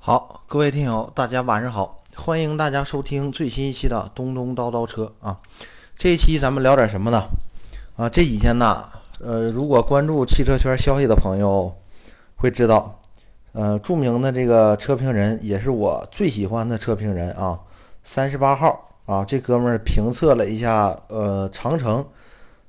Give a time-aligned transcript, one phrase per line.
[0.00, 5.40] 好，各位听友，大家晚上好，欢迎大家收听最新一期的东东叨叨车啊。
[5.96, 7.24] 这一期咱们聊点什么呢？
[7.96, 8.88] 啊，这几天呢，
[9.18, 11.76] 呃，如果关注汽车圈消息的朋友
[12.36, 13.00] 会知道，
[13.52, 17.58] 呃，著名的这个车评人，也是我最喜欢的车评人啊，
[18.04, 22.06] 三十八号啊，这哥们儿评测了一下，呃，长城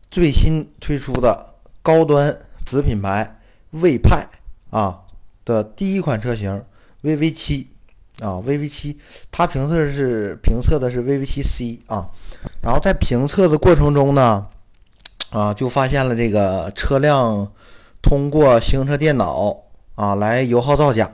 [0.10, 1.54] 最新推出的
[1.84, 3.40] 高端子品牌
[3.70, 4.28] 魏派
[4.72, 5.04] 啊
[5.46, 6.66] 的第一款车型。
[7.02, 7.70] VV 七
[8.20, 9.00] 啊，VV 七，
[9.32, 12.10] 它评测是评测的是 VV 七 C 啊，
[12.62, 14.48] 然后在评测的过程中呢，
[15.30, 17.50] 啊，就发现了这个车辆
[18.02, 19.56] 通过行车电脑
[19.96, 21.10] 啊来油耗造假。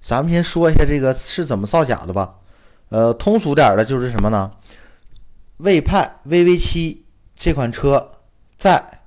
[0.00, 2.36] 咱们先说一下这个是怎么造假的吧。
[2.88, 4.50] 呃，通俗点的就是什么呢？
[5.58, 8.12] 魏派 VV 七这款车
[8.56, 9.02] 在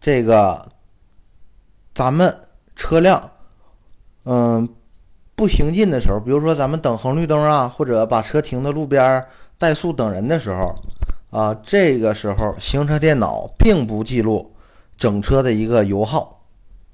[0.00, 0.72] 这个
[1.92, 2.40] 咱们
[2.74, 3.32] 车辆，
[4.24, 4.76] 嗯。
[5.40, 9.24] 不行进的时候，比如说咱们等红绿灯啊，或者把车停在路边
[9.58, 10.74] 怠速等人的时候，
[11.30, 14.54] 啊，这个时候行车电脑并不记录
[14.98, 16.42] 整车的一个油耗，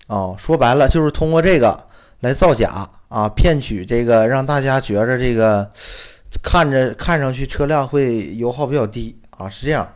[0.06, 1.76] 啊，说白了就是通过这个
[2.20, 5.68] 来造假啊，骗取这个让大家觉着这个
[6.40, 9.92] 看着看上去车辆会油耗比较低啊，是这样。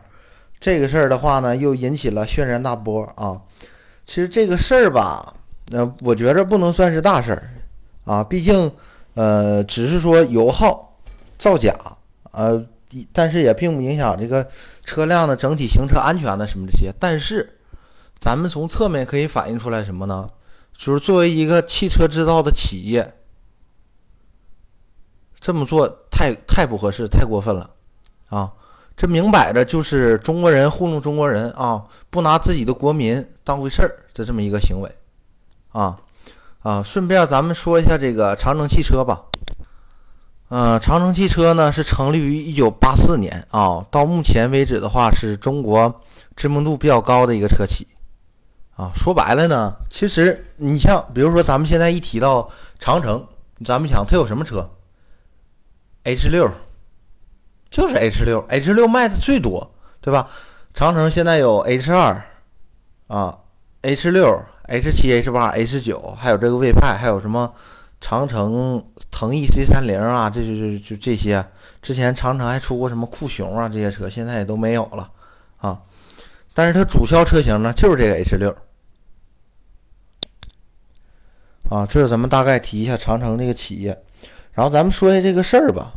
[0.59, 3.39] 这个事儿的话呢，又引起了轩然大波啊。
[4.05, 5.35] 其实这个事儿吧，
[5.67, 7.49] 那我觉着不能算是大事儿。
[8.03, 8.71] 啊，毕竟，
[9.13, 10.97] 呃，只是说油耗
[11.37, 11.71] 造假，
[12.31, 12.65] 呃，
[13.13, 14.47] 但是也并不影响这个
[14.83, 16.91] 车辆的整体行车安全的什么这些。
[16.99, 17.59] 但是，
[18.19, 20.27] 咱们从侧面可以反映出来什么呢？
[20.75, 23.13] 就是作为一个汽车制造的企业，
[25.39, 27.69] 这么做太太不合适，太过分了，
[28.29, 28.51] 啊，
[28.97, 34.91] 这明摆着就是中国人糊弄中国人啊，不拿自己的国民当回事儿的这么一个行为，
[35.69, 35.99] 啊。
[36.61, 39.23] 啊，顺便咱们说一下这个长城汽车吧。
[40.49, 46.01] 嗯，长城汽车呢是成立于一九八四年啊，到目前为止的话是中国
[46.35, 47.87] 知名度比较高的一个车企。
[48.75, 52.47] 啊，说白了呢，其实你像比如说咱们现在一提到
[52.77, 53.25] 长城，
[53.65, 54.69] 咱们想它有什么车
[56.03, 56.47] ？H 六，
[57.69, 60.27] 就是 H 六，H 六卖的最多，对吧？
[60.73, 62.23] 长城现在有 H 二，
[63.07, 63.39] 啊
[63.81, 64.45] ，H 六。
[64.71, 67.53] H 七、H 八、H 九，还有这个魏派，还有什么
[67.99, 71.45] 长城腾翼 C 三零啊，这就就就这些。
[71.81, 75.11] 之前长城还出过什么酷熊啊，这些车现在也都没有了
[75.57, 75.77] 啊。
[76.53, 78.55] 但是它主销车型呢，就是这个 H 六
[81.69, 81.85] 啊。
[81.85, 84.01] 这是咱们大概提一下长城这个企业，
[84.53, 85.91] 然后咱们说一下这个事儿吧。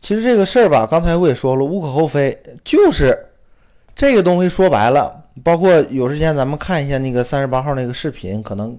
[0.00, 3.28] 其实这个事儿吧，刚才我也说了，无可厚非，就是
[3.94, 5.21] 这个东西说白了。
[5.42, 8.78] 包括有时间咱们看一下那个三十八号那个视频，可能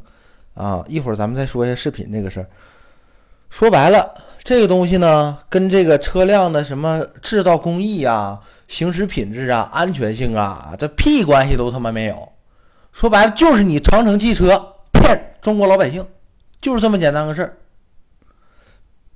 [0.54, 2.48] 啊一会儿咱们再说一下视频这个事儿。
[3.50, 12.30] 说白了，这个东西呢，跟这个车辆的什么制造工艺啊、行驶品质啊、安全性啊，这屁关系都他妈没有。
[12.92, 16.06] 说白了，就是你长城汽车骗中国老百姓，
[16.62, 17.58] 就是这么简单个事儿。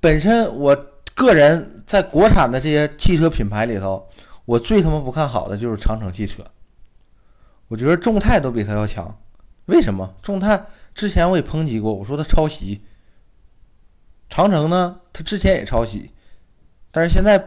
[0.00, 0.76] 本身我
[1.14, 4.08] 个人在国产的这些汽车品牌里头，
[4.44, 6.44] 我最他妈不看好的就是长城汽车。
[7.68, 9.18] 我觉得众泰都比他要强，
[9.66, 10.14] 为什么？
[10.22, 12.82] 众泰之前我也抨击过，我说他抄袭。
[14.30, 16.10] 长城呢，他之前也抄袭，
[16.90, 17.38] 但是现在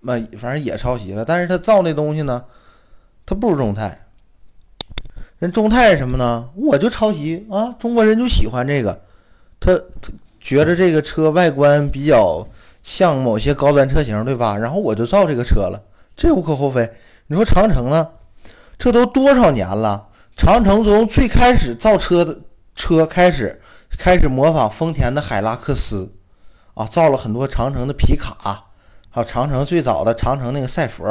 [0.00, 1.24] 嘛，反正也抄袭了。
[1.24, 2.44] 但是他造那东西呢，
[3.26, 4.06] 他不如众泰。
[5.38, 6.50] 人众泰是什么呢？
[6.54, 9.02] 我就抄袭啊，中国人就喜欢这个，
[9.58, 12.46] 他他觉得这个车外观比较
[12.82, 14.56] 像某些高端车型，对吧？
[14.56, 15.82] 然后我就造这个车了，
[16.16, 16.90] 这无可厚非。
[17.26, 18.10] 你说长城呢？
[18.80, 20.06] 这都多少年了？
[20.34, 22.38] 长城从最开始造车的
[22.74, 23.60] 车开始，
[23.98, 26.14] 开始模仿丰田的海拉克斯，
[26.72, 28.38] 啊，造了很多长城的皮卡，
[29.10, 31.06] 还有长城最早的长城那个赛佛，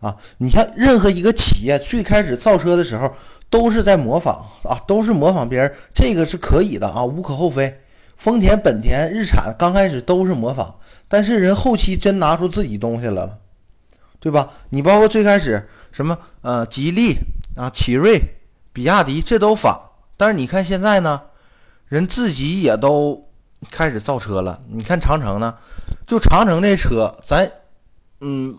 [0.00, 3.12] 啊，你像任何一个企业最开始造车的时候，
[3.50, 7.78] 都是在模仿啊，都是模仿别人，这个是可以的啊，无可厚非。
[8.16, 10.76] 丰田、本田、日产刚开始都是模仿，
[11.08, 13.38] 但是人后期真拿出自己东西来了。
[14.22, 14.48] 对吧？
[14.70, 17.18] 你包括最开始什么呃，吉利
[17.56, 18.22] 啊、奇瑞、
[18.72, 19.76] 比亚迪，这都仿。
[20.16, 21.20] 但是你看现在呢，
[21.88, 23.28] 人自己也都
[23.68, 24.62] 开始造车了。
[24.68, 25.52] 你看长城呢，
[26.06, 27.50] 就长城这车，咱
[28.20, 28.56] 嗯，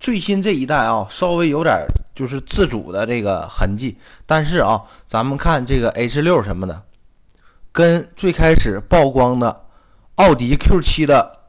[0.00, 3.98] 最新这一代啊，稍微有点就是自主的这个痕迹。
[4.24, 6.82] 但是啊，咱们看这个 H 六什么的，
[7.70, 9.66] 跟最开始曝光的
[10.14, 11.40] 奥迪 Q 七的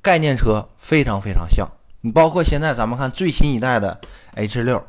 [0.00, 1.68] 概念车非常非常像。
[2.00, 4.00] 你包括现在咱们看最新一代的
[4.34, 4.84] H 六，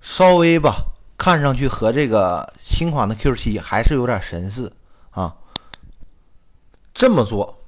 [0.00, 0.86] 稍微吧，
[1.18, 4.72] 看上去和这个新款的 Q 七还是有点神似
[5.10, 5.36] 啊。
[6.94, 7.62] 这么做，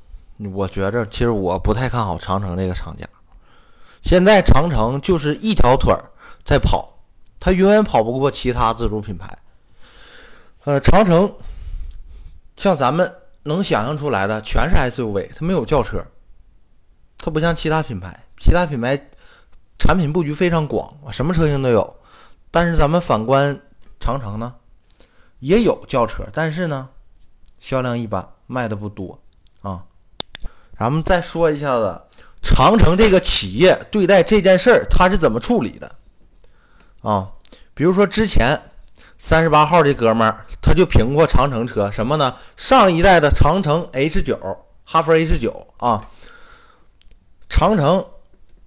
[0.52, 3.06] 我觉着其实我不太看好长城这个厂家。
[4.02, 6.10] 现在长城就是一条腿儿
[6.44, 6.98] 在跑，
[7.38, 9.38] 它永远跑不过其他自主品牌。
[10.64, 11.34] 呃，长城
[12.56, 13.14] 像咱们
[13.44, 16.04] 能想象出来的全是 SUV，它没有轿车，
[17.18, 19.00] 它不像其他品牌，其他品牌
[19.78, 21.96] 产品布局非常广，什么车型都有。
[22.50, 23.56] 但是咱们反观
[24.00, 24.52] 长城呢，
[25.38, 26.88] 也有轿车，但是呢
[27.60, 29.16] 销量一般，卖的不多
[29.60, 29.84] 啊。
[30.76, 32.02] 咱们再说一下子。
[32.42, 35.94] 长城这个企业对待这件事儿，他是怎么处理的
[37.00, 37.30] 啊？
[37.74, 38.60] 比如说之前
[39.18, 42.34] 三十八号这哥们儿，他就评过长城车，什么呢？
[42.56, 44.36] 上一代的长城 H 九，
[44.82, 46.08] 哈弗 H 九啊。
[47.48, 48.04] 长城，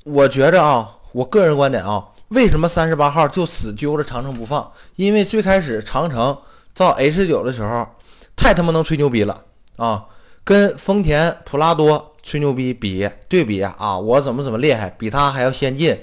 [0.06, 4.72] 我觉着啊，我个人观点啊，为什么三十八号就死揪着长城不放？
[4.96, 6.38] 因为最开始长城
[6.74, 7.88] 造 H 九的时候，
[8.36, 9.44] 太他妈能吹牛逼了
[9.78, 10.06] 啊，
[10.44, 12.14] 跟丰田普拉多。
[12.22, 15.96] 吹牛逼比对比啊，我怎么怎么厉害，比他还要先进。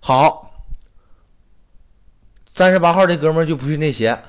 [0.00, 0.50] 好，
[2.52, 4.20] 三十八号这哥们就不信那邪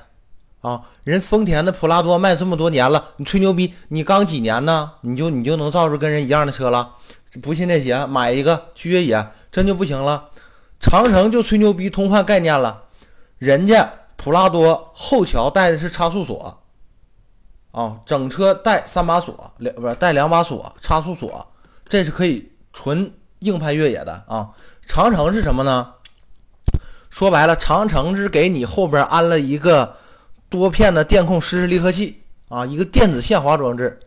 [0.60, 0.80] 啊！
[1.02, 4.92] 人丰田的普拉多卖这么多年了，你吹牛逼，你刚几年呢？
[5.00, 6.92] 你就你就能造出跟人一样的车了？
[7.42, 10.30] 不信那邪，买一个去越野，真就不行了。
[10.78, 12.84] 长城就吹牛逼，通换概念了，
[13.38, 16.60] 人家普拉多后桥带的是差速锁。
[17.72, 21.44] 啊，整车带三把锁，两不是带两把锁，差速锁，
[21.88, 24.50] 这是可以纯硬派越野的啊。
[24.86, 25.94] 长城是什么呢？
[27.10, 29.96] 说白了，长城是给你后边安了一个
[30.48, 33.98] 多片的电控实时离合器啊，一个电子限滑装置。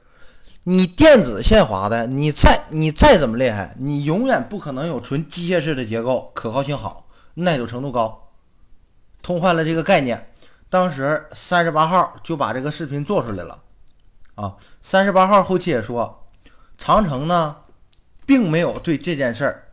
[0.69, 8.34] 你电子限滑的，你再你再怎么厉害，你永远不可能有纯机械式的结构可靠性好，耐久程度高。
[9.22, 10.30] 通换了这个概念。
[10.69, 13.64] 当时三十八号就把这个视频做出来了，
[14.36, 16.28] 啊，三十八号后期也说，
[16.78, 17.56] 长城呢，
[18.25, 19.69] 并没有对这件事儿，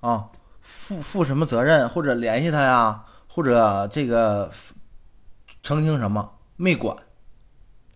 [0.00, 0.28] 啊，
[0.60, 4.52] 负负什么责任或者联系他呀，或者这个
[5.62, 6.94] 澄清什么没管，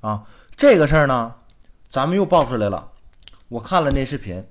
[0.01, 0.25] 啊，
[0.59, 1.33] 这个事儿呢，
[1.89, 2.91] 咱们又爆出来了，
[3.47, 4.45] 我看了那视频，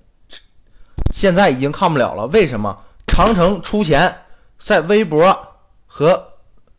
[1.13, 2.79] 现在已经看不了了，为什么？
[3.05, 4.21] 长城出钱
[4.57, 5.37] 在微博
[5.85, 6.33] 和。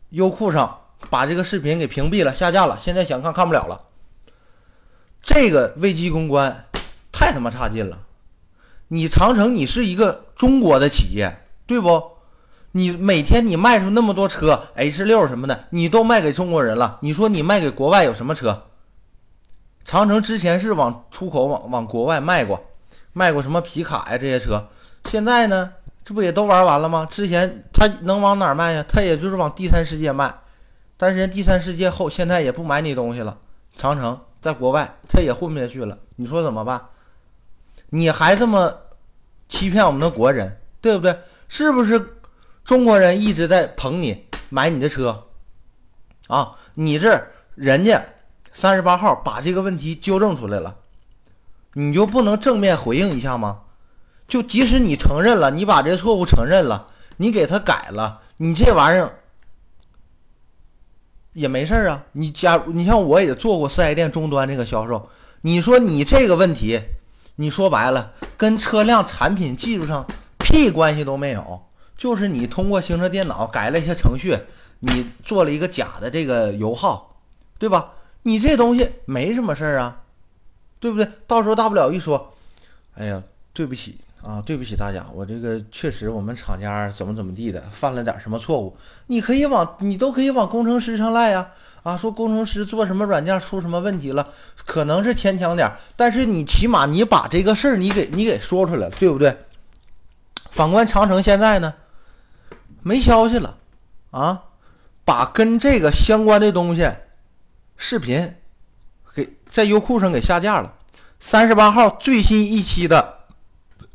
[0.09, 3.79] 优酷上把这个视频给屏蔽了、下架了，现在想看看不了了。
[5.21, 6.65] 这个危机公关
[7.11, 7.99] 太他妈差劲了！
[8.87, 12.01] 你长城，你是一个中国的企业，对不？
[12.71, 16.97] 你每天你卖出那么多车，H 六什么的，你都卖给中国人了。
[17.03, 18.68] 你说你卖给国外有什么车？
[19.89, 22.63] 长城之前是往出口、往往国外卖过，
[23.11, 24.69] 卖过什么皮卡呀这些车。
[25.05, 25.73] 现在呢？
[26.03, 27.07] 这不也都玩完了吗？
[27.09, 28.85] 之前他能往哪儿卖呀？
[28.87, 30.31] 他也就是往第三世界卖，
[30.95, 33.35] 但是人第三世界后现在也不买你东西了。
[33.75, 36.79] 长城在国外他也混不下去了，你说怎么办？
[37.89, 38.71] 你还这么
[39.47, 41.17] 欺骗我们的国人，对不对？
[41.47, 42.19] 是不是
[42.63, 45.25] 中国人一直在捧你买你的车
[46.27, 46.51] 啊？
[46.75, 47.19] 你这
[47.55, 47.99] 人家
[48.59, 50.75] 三十八号把这个问题纠正出来了，
[51.75, 53.61] 你就不能正面回应一下吗？
[54.27, 59.21] 就即使你承认了，你把这错误承认了，你给他改了，你这玩意儿
[61.31, 62.03] 也没事儿啊。
[62.11, 65.09] 你假如你像我也做过四 S 店终端这个销售，
[65.39, 66.81] 你说你这个问题，
[67.37, 70.05] 你说白了跟车辆产品技术上
[70.37, 71.63] 屁关系都没有，
[71.97, 74.37] 就是你通过行车电脑改了一些程序，
[74.79, 77.21] 你做了一个假的这个油耗，
[77.57, 77.93] 对吧？
[78.29, 80.03] 你这东西没什么事儿啊，
[80.79, 81.09] 对不对？
[81.25, 82.33] 到时候大不了一说，
[82.95, 83.97] 哎呀，对不起。
[84.21, 88.75] 啊，对不起大家，我这个确实我们厂家怎么怎么地的，犯了点什么错误，
[89.07, 91.47] 你可以往你都可以往工程师上赖呀。
[91.83, 94.27] 啊，说工程师做什么软件出什么问题了，
[94.65, 99.37] 可能是牵强点，但是你起码你把这个事儿你给你给说出来，对不对？
[100.51, 101.73] 反观长城现在呢，
[102.83, 103.55] 没消息了
[104.11, 104.43] 啊，
[105.05, 106.91] 把跟这个相关的东西
[107.81, 108.35] 视频
[109.15, 110.75] 给在优酷上给下架了。
[111.17, 113.19] 三十八号最新一期的。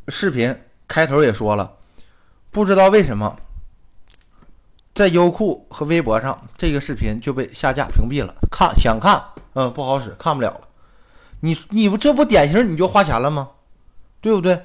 [0.09, 1.71] 视频开头也说了，
[2.51, 3.39] 不知道为什么，
[4.95, 8.35] 在优酷和微博上这个视频就被下架屏蔽了。
[8.51, 9.23] 看想看，
[9.53, 10.61] 嗯，不好使，看不了了。
[11.41, 13.51] 你你不这不典型你就花钱了吗？
[14.23, 14.59] 对不对？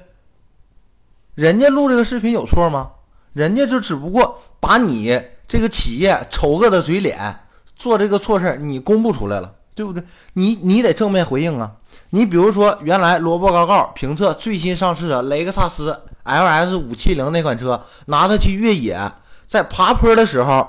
[1.34, 2.92] 人家录这个视频有错吗？
[3.34, 7.46] 人家就只不过把你这个企业丑恶的嘴脸
[7.80, 10.04] 做这个错事儿，你公布出来了，对不对？
[10.34, 11.72] 你你得正面回应啊。
[12.10, 19.10] 你比如说，原来萝卜高高评测最新上市的雷克萨斯 LS 五七零那款车，拿它去越野，
[19.48, 20.68] 在爬坡的时候，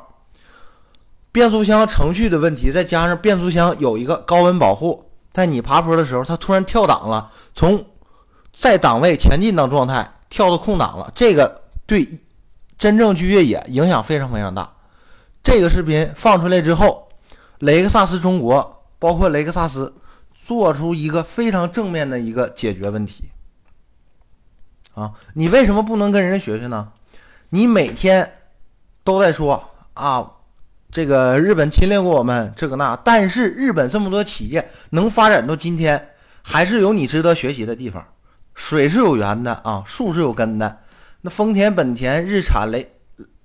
[1.34, 5.03] 变速箱程序的问题，再加上变速箱有一个高温保护，
[5.34, 7.84] 在你爬坡的时候，它突然跳档了，从
[8.53, 12.08] 在档位前进档状态跳到空档了，这个对
[12.77, 14.72] 真正去越野影响非常非常大。
[15.43, 17.10] 这个视频放出来之后，
[17.60, 19.93] 雷克萨斯中国包括雷克萨斯
[20.33, 23.25] 做出一个非常正面的一个解决问题。
[24.93, 26.91] 啊，你为什么不能跟人学学呢？
[27.50, 28.31] 你每天
[29.03, 30.29] 都在说啊，
[30.91, 36.10] 这个日本侵略过我们这个那，但是日本这么多企业能发展到今天，
[36.41, 38.05] 还是有你值得学习的地方。
[38.53, 40.79] 水是有源的啊，树是有根的。
[41.21, 42.91] 那丰田、本田、日产、雷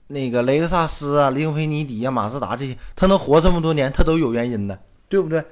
[0.08, 5.44] 那个雷克萨斯啊、英菲尼迪啊、马自达这些，它能活这么多年，它都有原因的，对不对？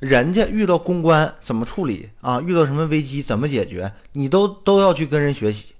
[0.00, 2.40] 人家遇到公关怎么处理啊？
[2.40, 3.92] 遇到什么危机怎么解决？
[4.12, 5.74] 你都都要去跟人学习。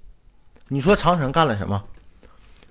[0.67, 1.83] 你说长城干了什么？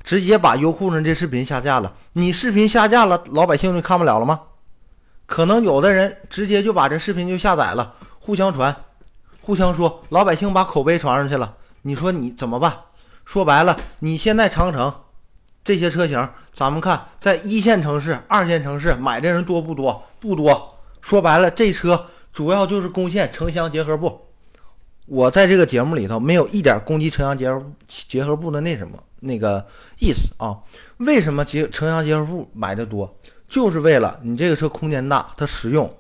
[0.04, 1.92] 直接把优酷上这视频下架了。
[2.12, 4.40] 你视频下架了，老百姓就看不了了吗？
[5.26, 8.74] 可能有的人直接就把这视频就下载了，互相传，
[9.40, 11.56] 互相说，老百姓把口碑传上去了。
[11.82, 12.74] 你说你怎么办？
[13.24, 14.94] 说白了，你现在长城
[15.68, 20.02] 这些车型，咱们看在一线城市、二线城市买的人多不多？
[20.18, 20.78] 不多。
[21.02, 24.18] 说白了，这车主要就是攻陷城乡结合部。
[25.04, 29.62] 我在这个节目里头没有一点攻击城乡结合结合部的那什么那个
[29.98, 30.56] 意思啊？
[30.96, 33.14] 为什么结城乡结合部买的多？
[33.46, 35.94] 就是为了你这个车空间大，它实用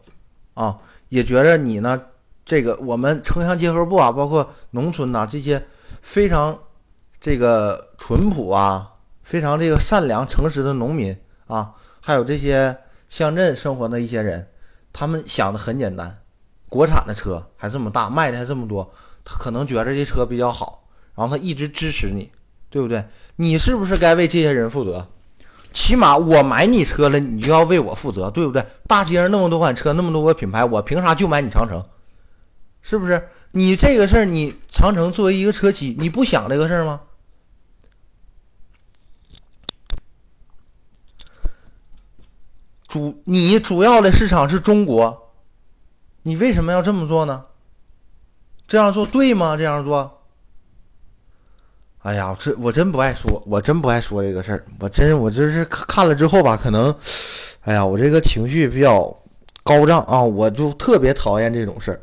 [0.54, 0.78] 啊，
[1.10, 2.00] 也觉着你呢
[2.42, 5.62] 这个我们城乡结合部啊，包括农村呐这些
[6.00, 6.58] 非常
[7.20, 8.92] 这个淳朴啊，
[9.28, 11.14] 非常这个善良诚实的农民
[11.48, 12.74] 啊，还有这些
[13.10, 14.48] 乡镇生活的一些人。
[14.90, 16.22] 他们想的很简单，
[16.66, 18.90] 国产的车还这么大，卖的还这么多，
[19.22, 22.32] 他可能觉得这车比较好，然后他一直支持你，
[22.70, 23.04] 对不对？
[23.36, 25.06] 你是不是该为这些人负责？
[25.74, 28.64] 起码我买你车了，你就要为我负责，对不对？
[28.86, 31.84] 大街上那么多款车，那么多个品牌，我凭啥就买你长城？
[32.80, 33.28] 是不是？
[33.50, 37.02] 你这个事儿，你长城作为一个车企，你不想这个事儿吗？
[42.88, 45.30] 主你主要的市场是中国，
[46.22, 47.44] 你为什么要这么做呢？
[48.66, 49.56] 这样做对吗？
[49.56, 50.14] 这样做？
[52.00, 54.64] 哎呀，这我真不爱说，我真不爱说这个事儿。
[54.80, 56.94] 我真我就是看了之后吧，可能，
[57.62, 59.14] 哎呀，我这个情绪比较
[59.62, 62.00] 高涨啊，我就特别讨厌这种事儿。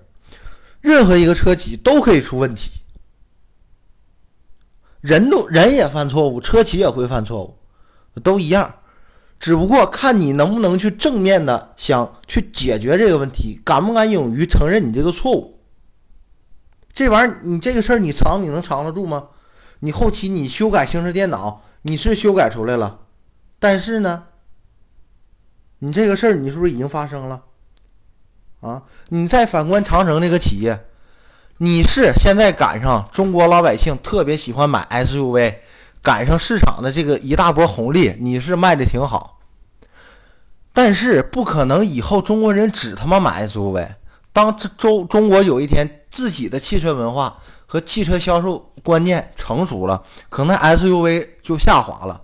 [0.81, 2.69] 任何一个车企都可以出问题，
[5.01, 7.57] 人都人也犯错误，车企也会犯错误，
[8.19, 8.71] 都一样。
[9.39, 15.59] 只不过看你能不能去正面的想去解决这个问题，敢不敢勇于承认你这个错误？
[16.93, 19.27] 这玩意儿，你这个事儿你藏你能藏得住吗？
[19.79, 23.01] 你后期你修改行驶电脑，你是修改出来了，
[23.59, 24.23] 但是呢，
[25.79, 27.43] 你这个事儿你是不是已经发生了？
[28.61, 30.85] 啊，你再反观长城那个企业，
[31.57, 35.57] 你是现在赶上中国老百姓特别喜欢买 SUV。
[36.05, 39.39] 赶上市场的这个一大波红利，你是卖的挺好，
[40.71, 43.95] 但是不可能以后中国人只他妈买 SUV。
[44.31, 52.21] 当中中国有一天自己的汽车文化和汽车销售观念成熟了，可能 SUV 就下滑了。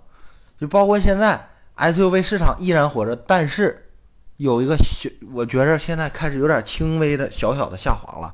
[0.60, 3.90] 就包括现在 SUV 市场依然火着，但是
[4.36, 8.32] 有一个小，我觉着现在开始有点轻微的小小的下滑了。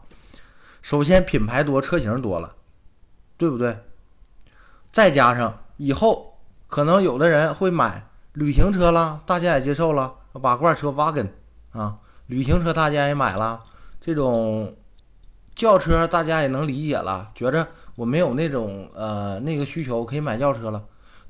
[0.83, 2.55] 首先品牌多，车型多了，
[3.38, 3.78] 对不对？
[4.90, 11.28] 再加上以后可能有的人会买旅行车了，大家也接受了瓦罐车 wagon
[11.73, 13.61] 啊，旅行车大家也买了，
[14.00, 14.75] 这种
[15.54, 20.83] 轿车大家也能理解了，觉着我没有那种呃那个需求，可以买轿车了。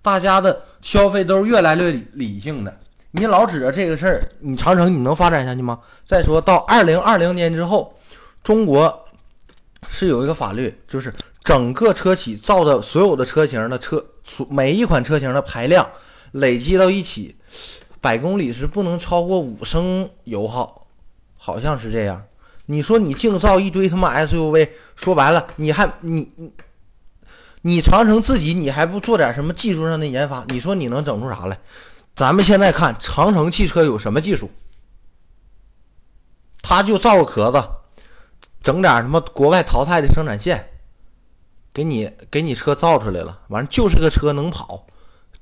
[0.03, 2.81] 大家的消费都是越来越理理性的。
[3.11, 5.81] 你老指着这个事儿，你长城你能发展下去吗？
[6.07, 7.95] 再说到二零二零年之后，
[8.43, 9.05] 中国
[9.89, 11.13] 是有一个法律，就是。
[11.49, 14.05] 整个车企造的所有的车型的车，
[14.51, 15.89] 每一款车型的排量
[16.33, 17.39] 累积到一起，
[18.03, 20.87] 百公里是不能超过五升油耗，
[21.39, 22.23] 好像是这样。
[22.67, 26.53] 你说你净造一堆他妈 SUV，说白了，你还你你
[27.63, 30.45] 你长城自己你还不做点什么技术上的研发？
[30.49, 31.59] 你说你能整出啥来？
[32.15, 34.51] 咱们现在看长城汽车有什么技术？
[36.61, 37.65] 他就造个壳子，
[38.63, 40.73] 整点什么国外淘汰的生产线。
[41.73, 44.87] 给你给你车造出来了，完就是个车能跑，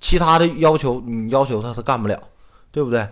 [0.01, 2.21] 其他的要求你要求他他干不了，
[2.71, 3.09] 对不对？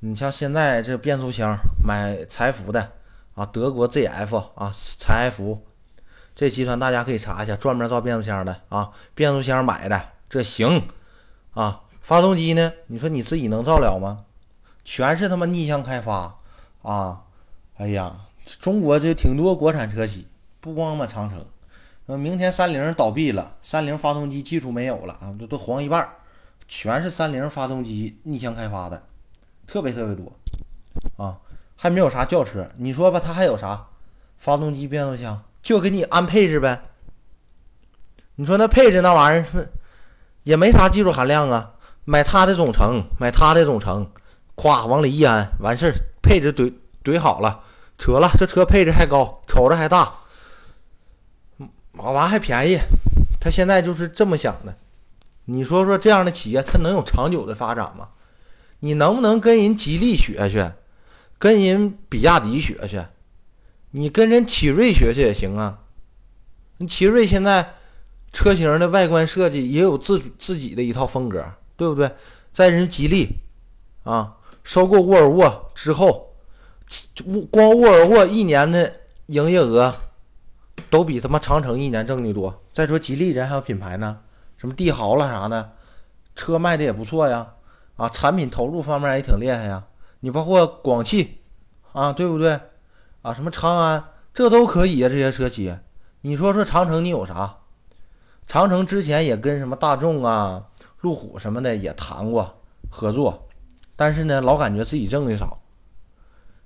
[0.00, 2.92] 你像现在这变速箱买财福的
[3.34, 5.64] 啊，德国 ZF 啊，财福
[6.34, 10.88] 这集团大家可以查一下，专门造变速箱的啊，变速箱买的这行
[11.52, 12.72] 啊，发动机呢？
[12.86, 14.24] 你说你自己能造了吗？
[14.84, 16.38] 全是他妈逆向开发
[16.82, 17.22] 啊！
[17.76, 18.20] 哎呀，
[18.58, 20.26] 中国这挺多国产车企，
[20.60, 21.44] 不光嘛长城。
[22.08, 26.08] 呃，明天三菱倒闭了，三菱发动机技术没有了啊，这都黄一半，
[26.66, 29.02] 全是三菱发动机逆向开发的，
[29.66, 30.32] 特别特别多
[31.22, 31.36] 啊，
[31.76, 32.66] 还没有啥轿车。
[32.78, 33.88] 你说吧，它还有啥？
[34.38, 36.80] 发动机、变速箱，就给你安配置呗。
[38.36, 39.68] 你说那配置那玩意儿
[40.44, 41.72] 也没啥技术含量啊，
[42.06, 44.10] 买它的总成，买它的总成，
[44.56, 46.72] 咵往里一安，完事儿，配置怼
[47.04, 47.60] 怼好了，
[47.98, 50.10] 扯了，这车配置还高，瞅着还大。
[51.98, 52.78] 完还便宜，
[53.40, 54.76] 他现在就是这么想的。
[55.46, 58.10] 你说说这样的企业，它能有长久的发展吗？
[58.80, 60.74] 你能不能跟人吉利学学，
[61.38, 63.08] 跟人比亚迪学学，
[63.92, 65.80] 你跟人奇瑞学学也行啊。
[66.86, 67.74] 奇瑞现在
[68.32, 71.44] 车型的外观设计也有自自己的一套风格，
[71.76, 72.10] 对不对？
[72.52, 73.40] 在人吉利
[74.04, 76.34] 啊，收购沃尔沃之后，
[77.50, 79.96] 光沃尔沃一年的营业额。
[80.90, 82.62] 都比他妈长城一年挣的多。
[82.72, 84.20] 再说吉利，人还有品牌呢，
[84.56, 85.72] 什么帝豪了啥的，
[86.34, 87.54] 车卖的也不错呀。
[87.96, 89.84] 啊，产品投入方面也挺厉害呀。
[90.20, 91.40] 你包括广汽
[91.92, 92.60] 啊，对不对？
[93.22, 95.08] 啊，什么长安，这都可以啊。
[95.08, 95.76] 这些车企，
[96.20, 97.56] 你说说长城，你有啥？
[98.46, 100.64] 长城之前也跟什么大众啊、
[101.00, 103.48] 路虎什么的也谈过合作，
[103.96, 105.60] 但是呢，老感觉自己挣的少。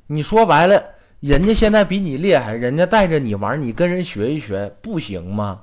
[0.07, 0.83] 你说白了。
[1.23, 5.63] 人家现在比你厉害，人家带着你玩，你跟人学一学不行吗？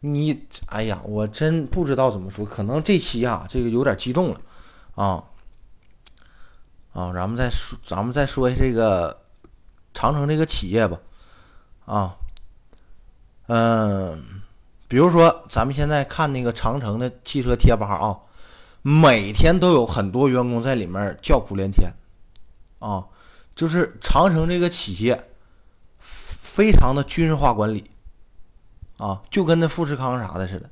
[0.00, 4.40] 你，哎呀，我真不知道怎么说，可能这期啊，这个有点激动了，
[4.96, 5.22] 啊，
[6.92, 9.16] 啊，咱们再说，咱们再说一这个
[9.92, 10.98] 长城这个企业吧，
[11.84, 12.16] 啊，
[13.46, 14.20] 嗯，
[14.88, 18.18] 比如说咱们现在看那个长城的汽车贴吧啊，
[18.82, 21.88] 每天都有很多员工在里面叫苦连天，
[22.80, 23.06] 啊。
[23.54, 25.30] 就是长城这个企业，
[25.98, 27.90] 非常的军事化管理，
[28.98, 30.70] 啊，就跟那富士康啥的似的。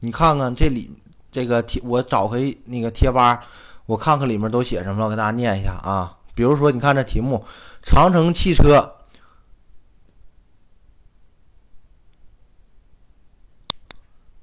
[0.00, 0.90] 你看看这里
[1.30, 3.44] 这个贴，我找回那个贴吧，
[3.86, 6.18] 我看看里面都写什么，我给大家念一下啊。
[6.34, 7.44] 比如说，你看这题目：
[7.82, 8.96] 长城汽车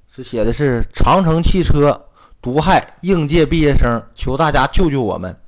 [0.08, 2.08] 是写的是长城汽车
[2.42, 5.40] 毒害应届毕业生，求大家救救我们。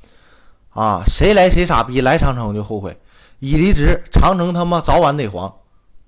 [0.80, 2.98] 啊，谁来谁傻逼，来长城就后悔，
[3.40, 5.54] 已离职，长城他妈早晚得黄。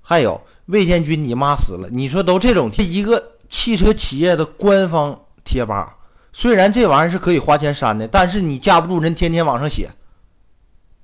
[0.01, 1.89] 还有魏建军，你妈死了！
[1.91, 5.97] 你说都这种，这一个汽车企业的官方贴吧，
[6.31, 9.91] 虽然这玩意儿是可以花钱删的，但是你架不住人天天往上写，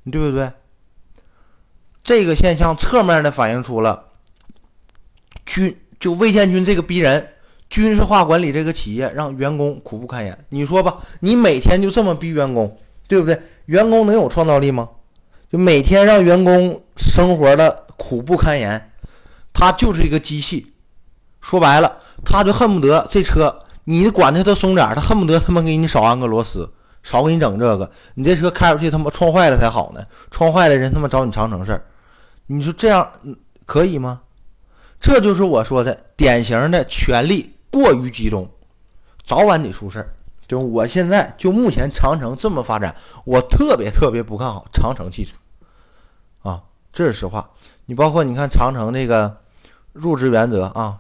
[0.10, 0.50] 对不对？
[2.02, 4.06] 这个现象侧面的反映出了
[5.46, 7.34] 军就魏建军这个逼人，
[7.70, 10.46] 军事化管理这个企业让员工苦不堪言。
[10.50, 13.42] 你说吧，你每天就这么逼员工，对不对？
[13.66, 14.90] 员工能有创造力吗？
[15.50, 18.92] 就每天让员工生活的苦不堪言，
[19.54, 20.74] 他就是一个机器。
[21.40, 26.70] 说白了，他就恨不得这车你管他他松点他恨不得他妈给你少安个螺丝，
[27.04, 27.90] 少给你整这个。
[28.16, 31.86] 你这车开出去他妈撞坏了才好呢，撞坏了人他妈找你长城事儿。
[32.48, 33.10] 你说这样
[33.66, 34.22] 可以吗？
[35.00, 38.50] 这就是我说的典型的权力过于集中，
[39.24, 40.10] 早晚得出事儿。
[40.48, 45.36] 就我现在就目前长城这么发展，我特别特别不看好长城汽车，
[46.50, 47.50] 啊，这是实话。
[47.86, 49.42] 你包括你看长城这个
[49.92, 51.00] 入职原则啊，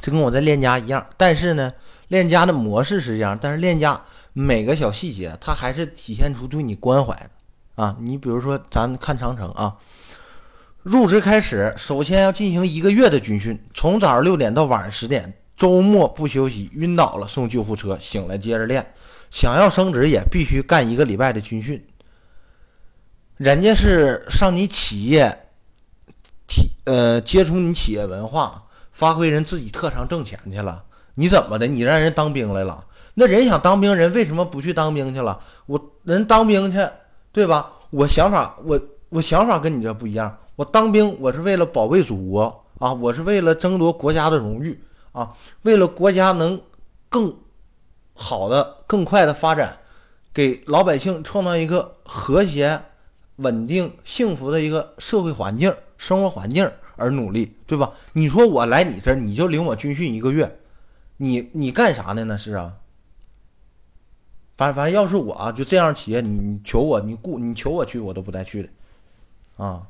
[0.00, 1.72] 这跟我在链家一样，但是呢，
[2.06, 4.00] 链家的模式是这样，但是链家
[4.32, 7.96] 每个小细节它还是体现出对你关怀的啊。
[7.98, 9.76] 你比如说咱看长城啊，
[10.82, 15.34] 入职开始首先要进行一个月的军训，从早上六点到晚上十点。
[15.58, 18.94] 周末不休息，晕倒了送救护车，醒了接着练。
[19.28, 21.84] 想要升职也必须干一个礼拜的军训。
[23.36, 25.50] 人家是上你企业，
[26.46, 30.84] 体呃接触你企业文化，发挥人自己特长挣钱去了。
[31.16, 31.66] 你怎么的？
[31.66, 32.86] 你让人当兵来了？
[33.14, 35.40] 那人想当兵，人为什么不去当兵去了？
[35.66, 36.88] 我人当兵去，
[37.32, 37.72] 对吧？
[37.90, 40.38] 我想法，我我想法跟你这不一样。
[40.54, 44.80] 我当兵，我是为了保卫祖国啊，我是为了争夺国家的荣誉。
[45.18, 46.60] 啊，为了国家能
[47.08, 47.36] 更
[48.14, 49.76] 好的、更快的发展，
[50.32, 52.80] 给老百姓创造一个和谐、
[53.36, 57.92] 稳定、幸福的一个社会环境、生活环境而努力，对吧？
[58.12, 60.60] 你说我来你这儿，你就领我军训一个月，
[61.16, 62.22] 你你干啥呢？
[62.22, 62.76] 那是啊，
[64.56, 69.82] 反正反正要是我啊，就这样企业，你你求我，你雇你求我去，我都不带去的啊。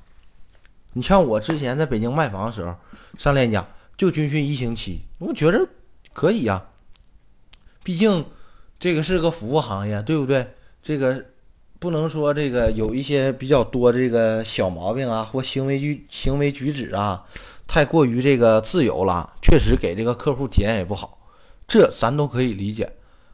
[0.95, 2.75] 你像我之前在北京卖房的时候，
[3.19, 3.67] 上链家。
[3.99, 5.69] 就军训一星期，我觉着
[6.13, 6.69] 可以呀。
[7.83, 8.25] 毕竟
[8.79, 10.55] 这个是个服务行业，对不对？
[10.81, 11.27] 这个
[11.81, 17.25] 不能说这个有一些比较多这个小毛病啊，或行为举行为举止啊，
[17.67, 21.19] 太过于这个自由了，确实给这个客户体验也不好，
[21.67, 22.93] 这咱都可以理解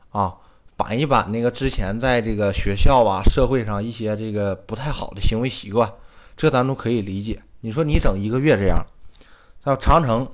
[0.09, 0.35] 啊。
[0.77, 5.93] 板一板那个之前在这个学校啊、社会上一些这个不太好的行为习惯，
[6.39, 7.43] 这咱都可以理解。
[7.61, 8.85] 你说你整一个月这样，
[9.63, 10.27] 到长城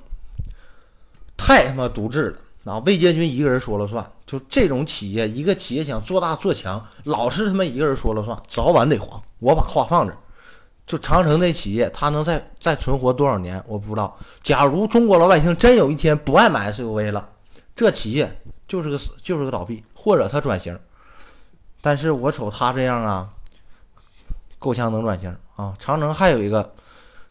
[1.43, 2.29] 太他妈独智
[2.63, 2.77] 了啊！
[2.85, 9.19] 魏建军一个人说了算，就这种企业，一个企业想做大做强，老是他妈一个人说了算，早晚得黄。
[9.39, 10.19] 我把话放这儿，
[10.85, 14.15] 就长城那企业，它能再再存活多少年，我不知道。
[14.43, 17.27] 假如中国老百姓真有一天不爱买 SUV 了，
[17.75, 18.37] 这企业。
[18.67, 20.79] 就是个死，就是个倒闭，或者它转型，
[21.81, 23.27] 但是我瞅他这样啊，
[24.57, 25.75] 够呛能转型啊。
[25.77, 26.73] 长城还有一个，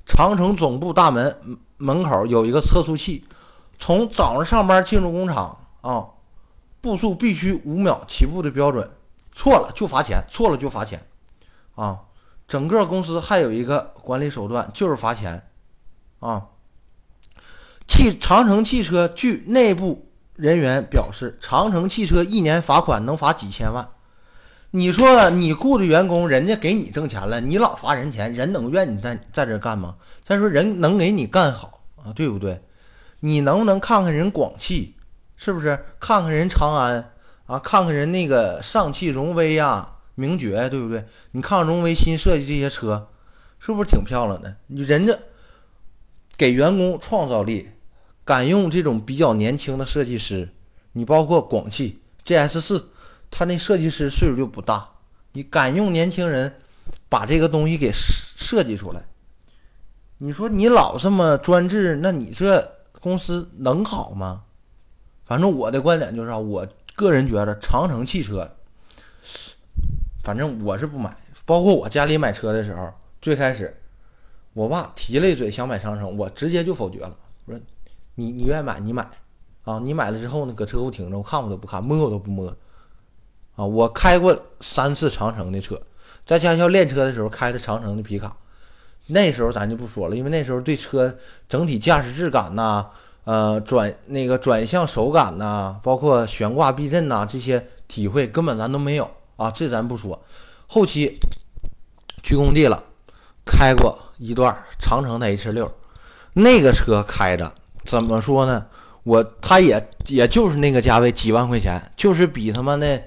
[0.04, 1.34] 长城总部大门
[1.78, 3.24] 门口有一个测速器，
[3.80, 6.06] 从早上上班进入工厂啊，
[6.80, 8.88] 步速必须五秒起步的标准，
[9.32, 11.04] 错了就罚钱，错了就罚钱
[11.74, 12.02] 啊。
[12.46, 15.48] 整个公司还有一个管理手段，就是罚钱
[16.20, 16.46] 啊。
[17.88, 20.06] 汽长城汽车据内部。
[20.36, 23.86] 人员表示，长城汽车一年罚款能罚几千万。
[24.70, 29.96] 你说你雇的员工，人家给你挣钱了，你老罚人钱，人能愿意在在这干吗？
[30.22, 32.58] 再说人能给你干好啊，对不对？
[33.20, 34.96] 你能不能看看人广汽，
[35.36, 35.78] 是不是？
[35.98, 37.12] 看看人长安
[37.46, 41.04] 啊，看看人那个上汽荣威呀、名爵，对不对？
[41.32, 43.08] 你看荣威新设计这些车，
[43.58, 44.56] 是不是挺漂亮的？
[44.66, 45.16] 你人家
[46.36, 47.70] 给员工创造力。
[48.22, 50.48] 敢用这种比较年轻的设计师，
[50.92, 52.90] 你包括广汽 GS 四，
[53.28, 54.88] 他那设计师岁数就不大，
[55.32, 56.54] 你敢用年轻人
[57.08, 59.02] 把这个东西给设计出来？
[60.18, 64.44] 你说你老这么专制，那你这公司能好吗？
[65.24, 68.50] 反正我的观点就是啊，我个人觉得长城汽车，
[70.22, 71.16] 反正我是不买。
[71.44, 73.80] 包括我家里买车的时候，最开始
[74.52, 77.60] 我爸提了一嘴想买长城，我直接就否决了，我说。
[78.16, 79.08] 你你愿意买你买，
[79.62, 82.54] 啊，你买了之后呢，搁车库停着，我看我都不看，摸我都不摸，
[83.54, 85.80] 啊，我开过三次长城的车，
[86.26, 88.36] 在驾校练车的时候开的长城的皮卡，
[89.10, 91.14] 那时候咱就不说了，因为那时候对车
[91.48, 92.86] 整体驾驶质感呐，
[93.24, 100.22] 呃，转那个转向手感呐，包括悬挂避震呐这些体会根本咱都没有啊，这咱不说，
[100.66, 101.18] 后期
[102.22, 102.82] 去工地了，
[103.44, 105.72] 开过一段长城的 H 六，
[106.32, 107.52] 那个车开着。
[107.84, 108.66] 怎么说呢？
[109.02, 113.02] 我他也也就是那个价位几万块钱，就是比他妈的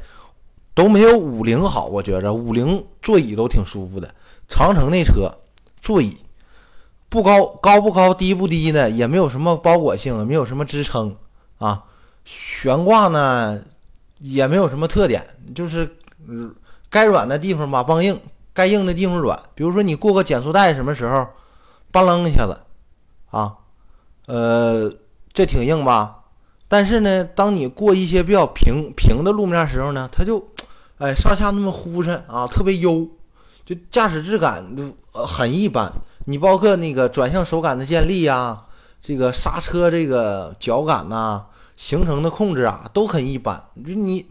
[0.74, 1.86] 都没有五菱好。
[1.86, 4.10] 我觉着五菱座椅都挺舒服的，
[4.50, 5.32] 长城那车
[5.84, 6.18] 座椅
[7.10, 11.16] 不高高不高低不低的，也没有什么包裹性，没有什么支撑
[11.60, 11.84] 啊。
[12.24, 13.62] 悬挂呢
[14.20, 16.56] 也没有什么特点，就是嗯
[16.90, 18.18] 该软的地方吧梆硬，
[18.54, 19.38] 该硬的地方软。
[19.54, 21.28] 比如说你过个减速带什么时候，
[21.92, 22.58] 梆楞一下子
[23.30, 23.58] 啊。
[24.26, 24.90] 呃，
[25.34, 26.24] 这挺硬吧？
[26.70, 30.48] 但是呢，当你过一些比较平平的路面时候呢，它就，
[30.98, 33.06] 哎，上下那么呼碜啊，特别悠，
[33.66, 35.92] 就驾驶质感就呃很一般。
[36.26, 38.64] 你包括那个转向手感的建立呀，
[39.02, 41.44] 这个刹车这个脚感呐，
[41.76, 43.62] 行程的控制啊，都很一般。
[43.86, 44.26] 就你，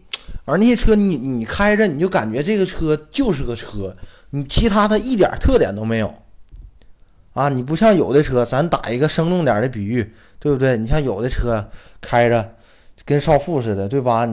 [0.45, 3.95] 而那些车你你开着你就感觉这个车就是个车，
[4.31, 6.13] 你其他的一点特点都没有。
[7.33, 10.77] 啊，你不像有的车，咱打一个生动点的比喻，对不对？
[10.77, 11.67] 你像有的车
[11.99, 12.55] 开着
[13.05, 14.27] 跟少妇似的，对吧？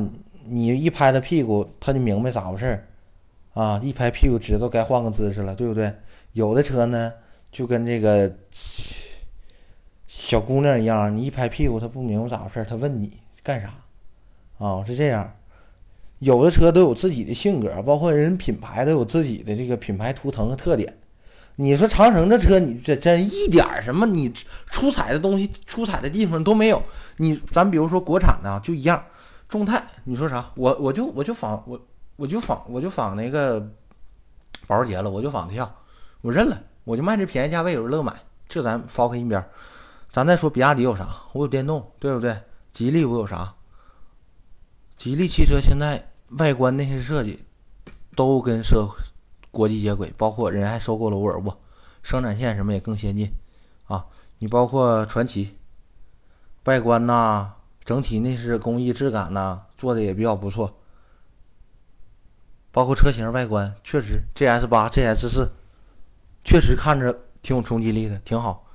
[0.46, 2.86] 你一拍他屁股，他就明白咋回事儿
[3.60, 3.78] 啊！
[3.82, 5.92] 一拍屁股，知道该换个姿势了，对不对？
[6.32, 7.12] 有的车呢，
[7.52, 8.34] 就跟这个
[10.06, 13.74] 小姑娘一样，你一拍屁股，她不明白咋回事儿，他问你干啥
[14.56, 14.82] 啊？
[14.86, 15.30] 是这样。
[16.20, 20.96] 有的车都有自己的性格，包括人品牌都有自己的这个品牌图腾和特点。
[21.56, 24.32] 你说长城这车，你这真一点什么你
[24.70, 26.82] 出彩的东西、出彩的地方都没有。
[27.18, 29.04] 你咱比如说国产的就一样，
[29.46, 30.50] 众泰，你说啥？
[30.54, 31.78] 我我就我就仿我
[32.20, 33.58] 我就仿我就仿那个
[34.66, 35.74] 保时捷了，我就仿它像，
[36.20, 38.12] 我认了，我就卖这便宜价位，有人乐买，
[38.46, 39.42] 这咱抛开一边。
[40.12, 41.08] 咱再说比亚迪有啥？
[41.32, 42.38] 我有电动，对不对？
[42.72, 43.54] 吉利我有啥？
[44.96, 47.42] 吉利汽车现在外观那些设计
[48.14, 48.86] 都跟社。
[49.52, 51.58] 国际接轨，包括人还收购了沃尔沃，
[52.04, 53.32] 生产线什么也更先进
[53.86, 54.06] 啊！
[54.38, 55.56] 你包括传祺，
[56.66, 57.54] 外观呐，
[57.84, 60.72] 整体内饰工艺质感呐，做的也比较不错。
[62.72, 65.50] 包括车型外观，确实 GS 八、GS 四，
[66.44, 68.66] 确实看着挺有冲击力的，挺好。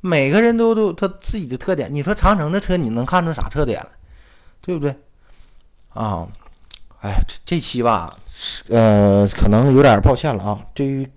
[0.00, 1.92] 每个人都都有他自己的特点。
[1.92, 3.88] 你说长城的车，你能看出啥特点来？
[4.60, 4.96] 对不对？
[5.90, 6.26] 啊，
[7.00, 8.16] 哎，这这期吧，
[8.68, 10.60] 呃，可能有点抱歉了啊。
[10.72, 11.08] 对于，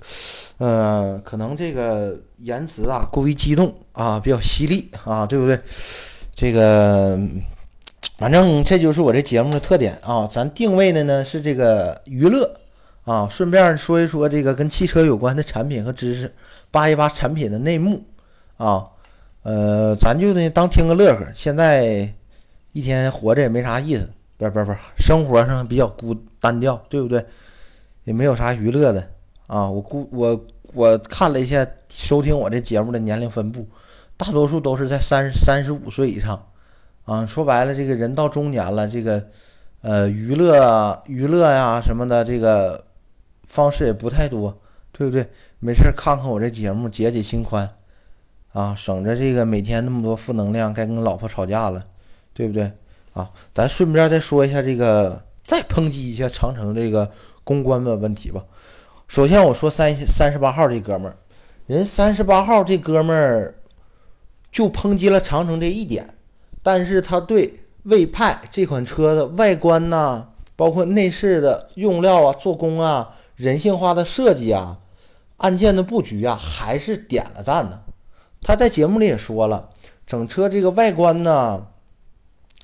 [0.58, 5.60] 呃，可能这个言辞啊过于激动啊，比较犀利啊，对不对？
[6.36, 7.18] 这个，
[8.18, 10.28] 反正这就是我这节目的特点啊。
[10.32, 12.60] 咱定位的呢是这个娱乐
[13.04, 16.34] 啊，顺便说一说这个跟汽车有关的产品和知识，
[16.72, 18.04] 扒一扒产品的内幕
[18.58, 18.86] 啊。
[19.44, 21.26] 呃，咱就呢当听个乐呵。
[21.36, 22.12] 现在
[22.72, 24.10] 一天活着也没啥意思。
[24.38, 27.26] 不是不是不是，生活上比较孤单调，对不对？
[28.04, 29.08] 也没有啥娱乐的
[29.48, 29.70] 啊。
[29.70, 33.66] 我估我我看了一下收听我这节目的年龄分布，
[34.18, 36.46] 大多数都是在三三十五岁以上
[37.06, 37.26] 啊。
[37.26, 39.26] 说白了，这个人到中年了，这个
[39.82, 42.86] 呃娱乐娱乐呀什么的，这个
[43.48, 44.56] 方式也不太多，
[44.92, 45.28] 对不对？
[45.60, 47.68] 没事看看我这节目，解解心宽
[48.54, 51.86] 啊，省着这个每天那么多负能量，该跟老婆吵架了，
[52.34, 52.72] 对不对？
[53.14, 57.10] 啊，咱顺便再说一下这个，再抨击一下长城这个
[57.44, 58.44] 公关的问题吧。
[59.08, 61.16] 首先我说三三十八号这哥们儿，
[61.66, 63.56] 人三十八号这哥们儿
[64.52, 66.14] 就抨击了长城这一点，
[66.66, 74.80] 但是他对魏派这款车的外观呐，包括内饰的用料啊、做工啊、人性化的设计啊、
[75.38, 77.84] 按键的布局啊，还是点了赞的。
[78.42, 79.70] 他在节目里也说了，
[80.08, 81.68] 整车这个外观呢。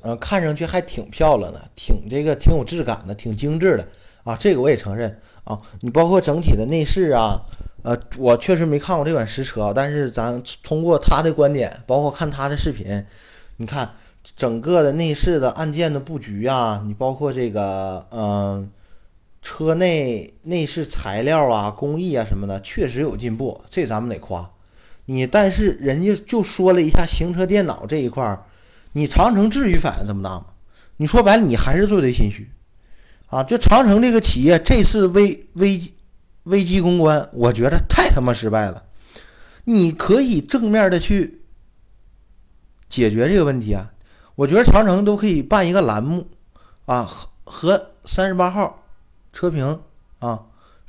[0.03, 3.87] 呃，看上去还挺漂亮的，挺这个挺有质感的，挺精致的
[4.23, 4.35] 啊。
[4.35, 5.61] 这个我也承认啊。
[5.81, 7.39] 你包括整体的内饰啊，
[7.83, 13.05] 呃，我确实没看过这款实车，但是咱通过他的观点，包括看他的视频，
[13.61, 13.93] 你看
[14.35, 18.67] 整个的内饰的按键的布局啊，你包括这个嗯，
[19.39, 24.49] 车内内饰材料啊、工艺啊什么的，确实有进步，这咱们得夸
[25.05, 25.27] 你。
[25.27, 28.43] 但是人家就说了一下行车电脑这一块儿。
[28.93, 30.45] 你长城至于反应这么大吗？
[30.97, 32.49] 你说白了，你还是做贼心虚
[33.27, 33.43] 啊！
[33.43, 35.79] 就长城这个企业这次危危
[36.43, 38.83] 危机公关，我觉得太他妈失败了。
[39.65, 41.40] 你可以正面的去
[42.91, 43.89] 解决这个问题啊！
[44.35, 46.27] 我觉得长城都可以办一个栏目
[46.85, 48.83] 啊，和和三十八号
[49.31, 49.79] 车评
[50.19, 50.43] 啊，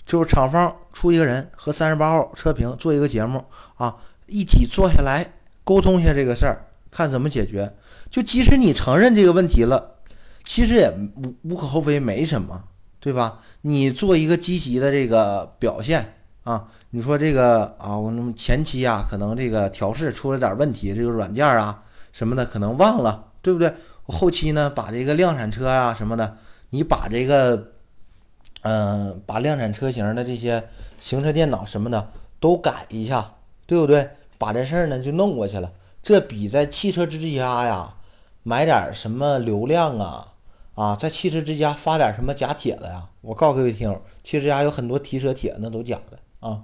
[0.04, 3.44] 就是厂方出一个人和三十八号车评做一个节目
[3.76, 5.32] 啊，一起坐下来
[5.64, 6.66] 沟通一下这个事儿。
[6.90, 7.74] 看怎么解决，
[8.10, 9.94] 就即使你承认这个问题了，
[10.44, 12.64] 其实也无无可厚非，没什么，
[13.00, 13.40] 对吧？
[13.62, 23.74] 你做一个积极的这个表现啊，你说这个啊，我前期啊，可能这个调试出了点问题，这个软件啊什么的可能忘了，对不对？
[24.06, 26.36] 我后期呢，把这个量产车啊什么的，
[26.70, 27.72] 你把这个，
[28.62, 30.68] 嗯，把量产车型的这些
[31.00, 33.34] 行车电脑什么的都改一下，
[33.66, 34.10] 对不对？
[34.38, 35.72] 把这事儿呢就弄过去了。
[36.02, 37.94] 这比在汽车之家呀
[38.42, 40.32] 买点什么流量啊
[40.74, 43.08] 啊，在汽车之家发点什么假帖子呀？
[43.20, 46.62] 我告诉各位听友，汽车之家有很多提车帖，那都假的啊。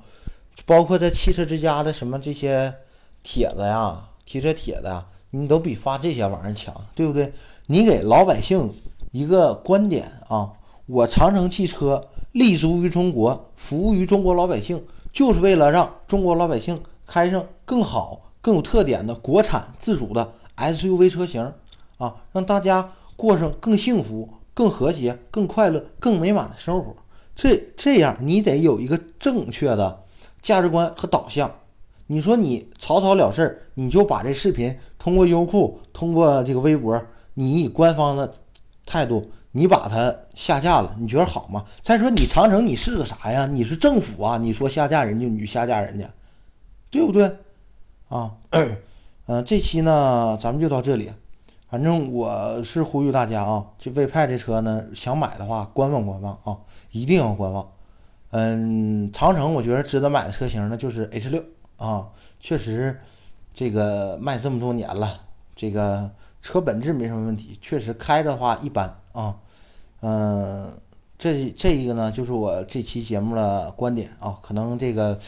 [0.66, 2.74] 包括在汽车之家的什么这些
[3.22, 7.32] 帖子呀、提车帖子呀，你都比发这些玩意儿强，对不对？
[7.66, 8.74] 你给老百姓
[9.12, 10.52] 一个观点啊，
[10.86, 18.22] 我长城汽车立足于中国，服务于中国老百姓，就是为了让中国老百姓开上更好。
[18.40, 21.52] 更有特点的国产自主的 SUV 车型
[21.98, 26.94] 啊，让大家过上更幸福、更和谐、更快乐、更美满的生活。
[27.34, 30.04] 这这样，你得有一个正确的
[30.40, 31.50] 价值观和导向。
[32.08, 37.00] 你说你草草了事儿，你就把这视频通过优酷、通过这个微博，
[37.34, 38.34] 你以官方的
[38.84, 41.64] 态度，你把它下架了，你觉得好吗？
[41.82, 43.46] 再说你长城，你是个啥呀？
[43.46, 44.38] 你是政府啊？
[44.38, 46.08] 你说下架人家，你就下架人家，
[46.90, 47.30] 对不对？
[48.08, 48.34] 啊，
[49.26, 51.12] 嗯， 这期呢，咱们就到这里。
[51.68, 56.56] 反正我是呼吁大家啊，这魏派这车呢，想买的话，观望观望啊，
[56.90, 57.70] 一定要观望。
[58.30, 61.44] 嗯，长城我觉得值得买的车型呢，就是 H 六
[61.78, 63.00] 啊，确实
[63.54, 65.22] 这个卖这么多年了，
[65.56, 66.10] 这个
[66.42, 69.36] 车本质没什么问题，确实开的话一般啊。
[70.02, 70.78] 嗯。
[71.20, 75.18] 这这一个呢，就是我这期节目的观点啊，可能这个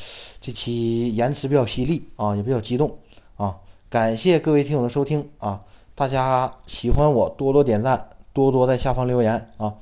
[0.40, 2.96] 这期言辞比较犀利啊，也比较激动
[3.36, 3.56] 啊。
[3.88, 5.64] 感谢各位听友的收听啊，
[5.96, 9.74] 大家喜欢我多多点赞，多多在下方留言啊。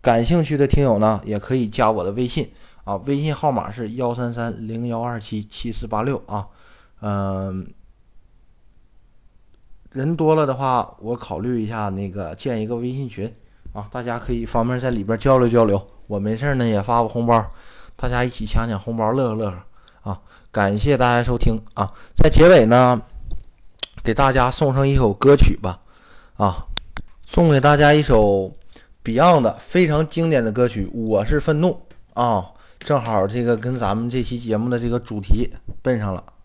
[0.00, 2.48] 感兴趣的听友呢，也可以加我的微信
[2.88, 6.48] 啊，微信号码是幺三三零幺二七七四八六啊。
[7.02, 7.70] 嗯，
[9.92, 13.30] 人多了的话，我考虑一下那个建一个微信群。
[13.74, 15.86] 啊，大家可以方便在里边交流交流。
[16.06, 17.52] 我没事呢，也发个红包，
[17.94, 20.22] 大家一起抢抢红包，乐呵乐呵啊！
[20.50, 23.02] 感谢大家收听啊，在结尾呢，
[24.02, 25.80] 给大家送上一首歌曲吧，
[26.38, 26.66] 啊，
[27.22, 28.50] 送给大家一首
[29.04, 31.82] Beyond 的非常经典的歌曲《我是愤怒》
[32.20, 35.50] 啊，正好这个跟咱们这期节目的这个主题
[35.82, 36.37] 奔上了。